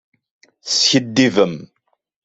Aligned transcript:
Teskiddibem. 0.65 1.55